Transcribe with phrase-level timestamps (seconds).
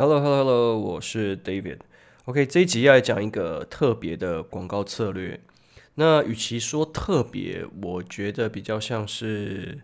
[0.00, 1.80] Hello，Hello，Hello，我是 David。
[2.24, 5.38] OK，这一集要来讲一个特别的广告策略。
[5.96, 9.82] 那与其说特别，我觉得比较像是，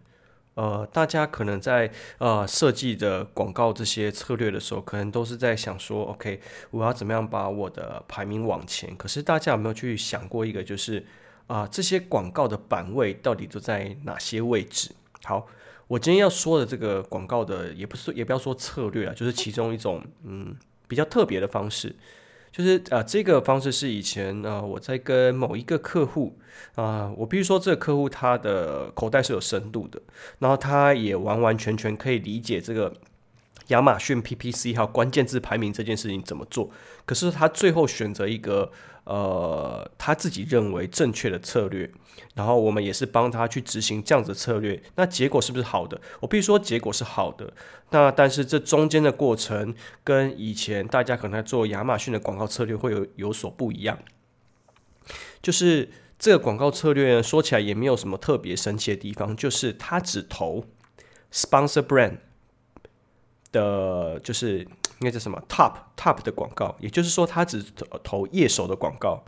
[0.54, 6.40] 呃，大家可能在呃设计的广告这些策略的时候，可能都是在想说，OK，
[6.70, 8.96] 我要怎么样把我的排名往前。
[8.96, 11.04] 可是大家有没有去想过一个，就是
[11.46, 14.92] 啊、这些广告的版位到底都在哪些位置？
[15.24, 15.46] 好。
[15.88, 20.56] 我今天要说的这个广告的，也不是也不要说策略啊，就是其中一种嗯
[20.88, 21.94] 比较特别的方式，
[22.50, 26.36] 就是啊、这个方式是以前啊、我在跟某一个客户
[26.74, 30.00] 啊、我必须说这个客户他的口袋是有深度的，
[30.40, 32.92] 然后他也完完全全可以理解这个
[33.68, 36.70] 亚马逊 PPC 还有关键字排名这件事情怎么做，
[37.04, 38.72] 可是他最后选择一个。
[39.06, 41.88] 呃，他自己认为正确的策略，
[42.34, 46.00] 然后我们也是帮他去执行这样子的策略，那结果是不是好的？
[46.18, 47.52] 我必须说结果是好的。
[47.90, 49.72] 那但是这中间的过程
[50.02, 53.96] 跟以前大家可能在做亚马逊的广告策略会有有所不一样，
[55.40, 60.64] 就是这个广告策略，说起来也没有什么特别神奇的地方，就是他只投
[61.32, 62.16] sponsor brand
[63.56, 64.66] 的，就是。
[65.00, 67.62] 应该叫什么 top top 的广告，也就是说，他只
[68.02, 69.22] 投页手的广告。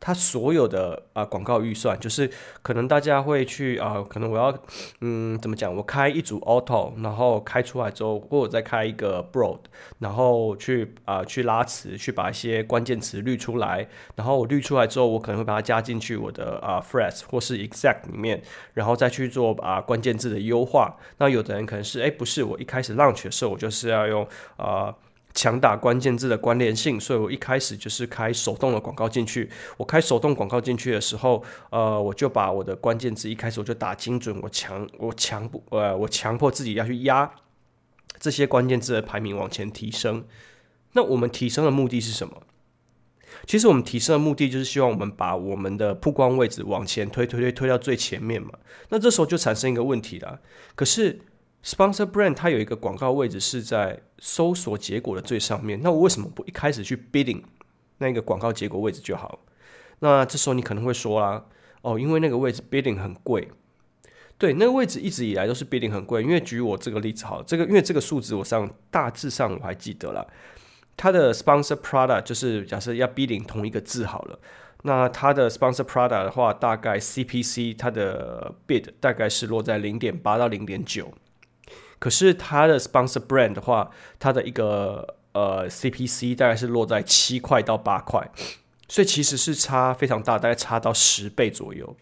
[0.00, 2.30] 他所有的啊广告预算，就是
[2.62, 4.56] 可能大家会去啊，可能我要
[5.00, 5.74] 嗯怎么讲？
[5.74, 9.58] 我开一组 auto，然后开出来之后，或者再开一个 broad，
[9.98, 13.88] 然后去啊去拉词，去把一些关键词滤出来。
[14.14, 18.42] 然后我滤出来之后，我可能会把它加进去我的啊 phrase 或是 exact 里面，
[18.74, 20.96] 然后再去做啊关键字的优化。
[21.18, 24.26] 那有的人可能是哎不是，我一开始 launch 的时候，我就是要用
[24.56, 24.94] 啊。
[25.34, 29.48] 强打关键字的关联性，所以我一开始就是开手动的广告进去。
[29.76, 37.30] 我开手动广告进去的时候，呃，我就把我的关键字一开始我就打精准，我强我强不呃，我强迫自己要去压
[38.18, 40.24] 这些关键字的排名往前提升。
[40.94, 42.42] 那我们提升的目的是什么？
[43.46, 48.50] 其实我们提升的目的就是希望我们把我们的曝光位置往前推推推推到最前面嘛。
[48.88, 50.40] 那这时候就产生一个问题了，
[50.74, 51.20] 可是。
[51.68, 57.42] Sponsor brand 它有一个广告位置是在搜索结果的最上面，那我为什么不一开始去 bidding
[57.98, 59.40] 那个广告结果位置就好？
[59.98, 61.44] 那这时候你可能会说啦，
[61.82, 63.50] 哦，因为那个位置 bidding 很贵。
[64.38, 70.26] 对，那个位置一直以来都是 bidding 很贵，因为举我这个例子好了，这个因为这个数字我上大致上我还记得了，
[70.96, 74.38] 它的 sponsor product 就是假设要 bidding 同一个字好了，
[74.84, 81.12] 那它的 sponsor product 的话，大概 CPC 它的 bid 大概是落在零点八到零点九。
[81.98, 88.30] 可是它的 sponsor brand 的话，它的一个呃 CPC 大概是落在七块到八块，
[88.88, 91.96] 所以其实是差非常大，大概差到十倍左右。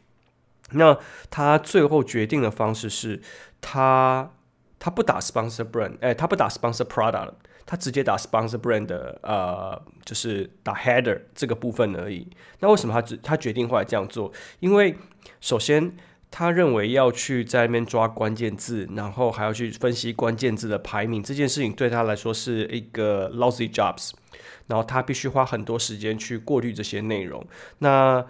[0.73, 0.99] 那
[1.31, 3.23] 他最后决定的方式是
[3.61, 4.33] 他，
[4.79, 7.33] 他不打 sponsor brand，哎，他不打 sponsor product，
[7.65, 12.29] 他直接打 sponsor brand 的呃，就是打 header 这个部分而已。
[12.61, 14.31] 那为什么他只他决定后来这样做？
[14.61, 14.97] 因为
[15.41, 15.97] 首先。
[16.39, 24.11] 他认为要去在那边抓关键字，然后还要去分析关键字的排名，这件事情对他来说是一个 lousy jobs。
[24.67, 27.43] 然后他必须花很多时间去过滤这些内容。
[27.79, 28.23] 那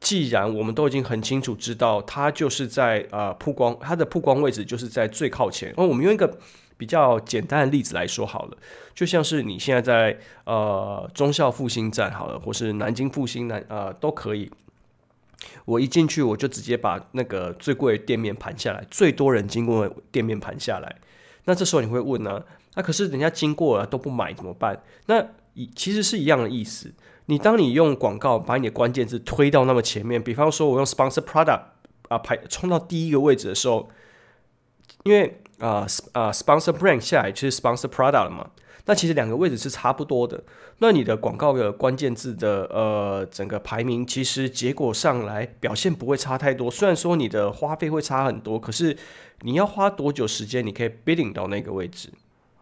[0.00, 5.72] 既然我们都已经很清楚知道，他就是在呃曝光，他的曝光位置就是在最靠前。
[5.76, 6.40] 那我们用一个
[6.76, 8.56] 比较简单的例子来说好了，
[8.96, 14.50] 就像是你现在在呃中孝复兴站好了，或是南京复兴南呃都可以。
[15.64, 20.96] 我一进去，我就直接把那个最贵的店面盘下来，最多人经过的店面盘下来。
[21.44, 22.42] 那这时候你会问呢？
[22.74, 24.82] 那可是人家经过了都不买怎么办？
[25.06, 25.26] 那
[25.74, 26.92] 其实是一样的意思。
[27.26, 31.62] 你当你用广告把你的关键字推到那么前面，比方说我用 sponsor product
[32.08, 33.88] 啊排冲到第一个位置的时候，
[35.04, 38.50] 因为啊啊 sponsor brand 下来就是 sponsor product 了嘛。
[38.88, 40.42] 那其实两个位置是差不多的。
[40.78, 46.70] 那你的广告的关键字的呃整个排名，其实结果上来表现不会差太多。
[46.70, 48.96] 虽然说你的花费会差很多，可是
[49.42, 52.08] 你要花多久时间，你可以 bidding 到那个位置。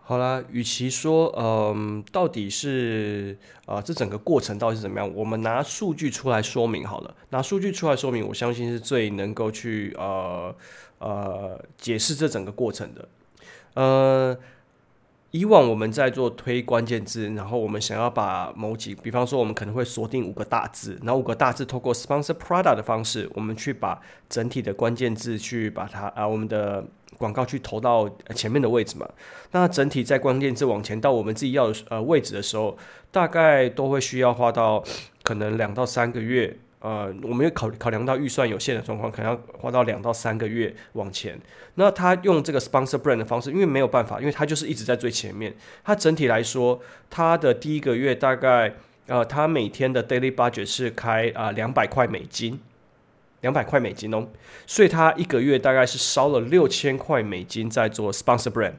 [0.02, 7.14] 好啦，与其说嗯、到底是啊、呃、这整个过程到底是怎么样，我们拿数据出来说明好了。
[7.30, 10.52] 拿数据出来说明，我相信是最能够去呃
[10.98, 13.08] 呃解释这整个过程的。
[13.74, 14.36] 呃。
[15.36, 24.00] 以往我们在做推关键字，然后我们想要把某几，比方说我们可能会锁定五个大字，然后五个大字透过 sponsor product 的方式，我们去把
[24.30, 26.82] 整体的关键字去把它啊，我们的
[27.18, 29.06] 广告去投到前面的位置嘛。
[29.52, 32.78] 那整体在关键字往前到我们自己要呃位置的时候，
[33.10, 34.82] 大概都会需要花到
[35.22, 41.36] 可能两到三个月呃，我们又考考量到预算有限的状况，可能要花到两到三个月往前。
[41.76, 45.52] 那他用这个 sponsor brand 的方式，因为没有办法，因为他就是一直在最前面。
[45.82, 48.74] 他整体来说，他的第一个月大概
[49.06, 52.60] 呃，他每天的 daily budget 是开啊两百块美金，
[53.40, 54.28] 两百块美金哦，
[54.66, 58.74] 所以他一个月大概是烧了六千块美金在做 sponsor brand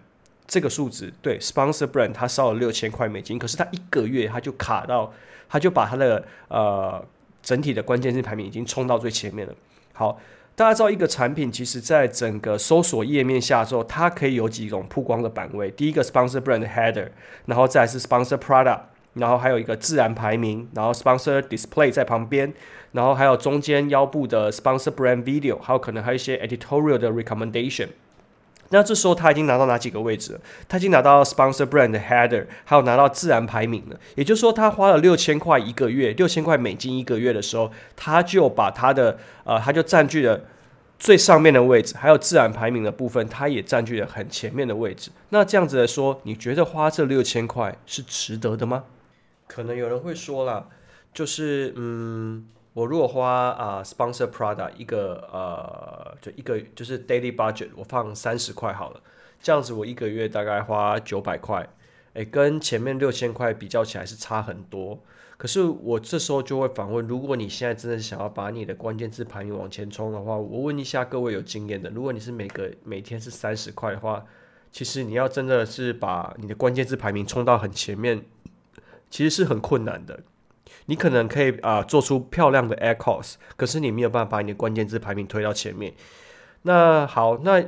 [0.46, 1.12] 这个数值。
[1.22, 5.12] 对，sponsor brand 他烧了六千块美金，可是他一个月他就卡到，
[5.50, 7.04] 他就把他的呃。
[7.48, 9.54] 整体的关键字排名已经冲到最前面了。
[9.94, 10.20] 好，
[10.54, 15.72] 大家知道一个产品，其实在整个搜索页面下之后，它可以有几种曝光的版位。
[15.72, 17.08] 第一个 sponsor brand header，
[17.46, 18.82] 然后再是 sponsor product，
[19.14, 22.54] 然后还有一个自然排名，然后 sponsor display 在旁边，
[22.92, 27.88] 然后还有中间腰部的 sponsor brand video，还有可能还有一些 editorial 的 recommendation。
[28.70, 30.40] 那这时候他已经拿到哪几个位置了？
[30.68, 34.00] 他已经拿到 sponsor brand 的 header，还有拿到自然排名了。
[34.16, 40.42] 也就是说，他花了六千块一个月，六千块美金一个月的时候，他就把他的呃，他就占据了
[41.00, 45.12] 最上面的位置，还有自然排名的部分，他也占据了很前面的位置。
[45.30, 48.84] 那这样子来说，你觉得花这六千块是值得的吗？
[49.48, 50.68] 可能有人会说了，
[51.14, 52.48] 就是嗯。
[52.78, 59.02] 我如果花啊、sponsor product 一个呃就一个就是 daily budget，我放三十块好了，
[59.42, 61.68] 这样子我一个月大概花九百块，
[62.14, 65.00] 诶，跟前面六千块比较起来是差很多。
[65.38, 74.24] 可是我这时候就会反问：如果你现在真的想要把你的关键字排名往前冲的话，我问一下各位有经验的，如果你是每个每天是三十块的话，
[74.72, 78.24] 其实你要真的是把你的关键字排名冲到很前面，
[79.10, 80.20] 其实是很困难的。
[80.86, 85.94] 你可能可以啊、做出漂亮的 a i r c o s 可是你没有办法把你的关键字排名推到前面。
[86.62, 87.64] 那好，那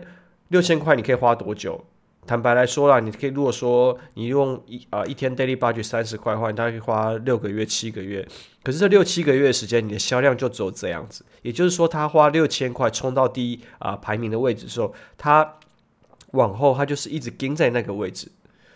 [0.49, 1.85] 六千块你可以花多久？
[2.25, 8.27] 坦白来说啦，你可以如果说你用一啊、一天 daily budget 三十块的话，你大概可以花六个月、七个月。
[8.61, 11.25] 可是这六七个月的时间，你的销量就只有这样子。
[11.41, 15.55] 也就是说，他花六千块冲到第一啊、排名的位置的时候，他
[16.31, 18.31] 往后他就是一直盯在那个位置。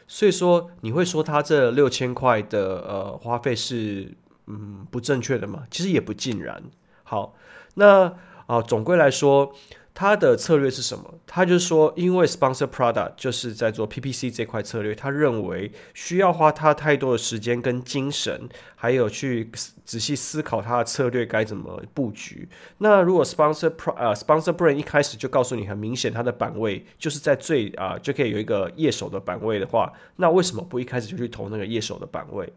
[0.07, 4.11] 所以说，你会说他这六千块的呃花费是？
[4.47, 6.63] 嗯，不正确的嘛，其实也不尽然。
[7.03, 7.35] 好，
[7.75, 8.13] 那
[8.45, 9.53] 啊、总归来说，
[9.93, 11.13] 他的策略是什么？
[11.25, 19.49] 他就是说，因为 sponsor product 就是在做 PPC 这块策略，他认为需要花他太多的时间跟精神，还有去
[19.85, 22.49] 仔细思考他的策略该怎么布局。
[22.79, 32.51] 那如果 sponsor pro 呃 sponsor brand 一开始就告诉你很明显，他的版位就是在最啊、就可以有一个页首的版位的话，那为什么不一开始就去投那个页首的版位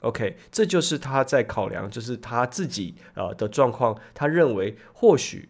[0.00, 3.96] ？OK，这就是他在考量，就是他自己呃的状况。
[4.14, 5.48] 他认为或许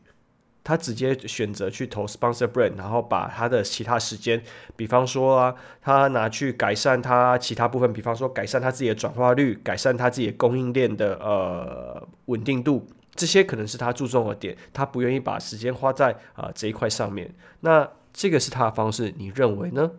[0.62, 4.42] 他直接选择去投 sponsor brand，然后把他的其他时间，
[4.76, 14.56] 比方说啊，他拿去改善他其他部分，比方说改善他自己的转化率，改善他自己的供应链的呃稳定度，这些可能是他注重的点。
[14.72, 17.34] 他不愿意把时间花在啊、这一块上面。
[17.60, 19.92] 那这个是他的方式，你认为呢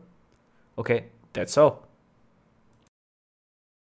[0.75, 1.90] ？OK，that's all。